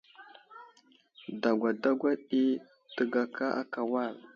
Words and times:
Dagwa 1.41 1.69
dagwa 1.81 2.11
ɗi 2.27 2.43
təgaka 2.95 3.45
aka 3.61 3.81
wal. 3.91 4.15